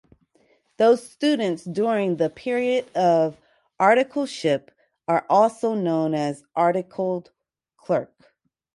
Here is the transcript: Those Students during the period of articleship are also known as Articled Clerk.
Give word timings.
Those 0.77 1.07
Students 1.07 1.63
during 1.63 2.17
the 2.17 2.31
period 2.31 2.89
of 2.97 3.37
articleship 3.79 4.69
are 5.07 5.27
also 5.29 5.75
known 5.75 6.15
as 6.15 6.43
Articled 6.55 7.29
Clerk. 7.77 8.11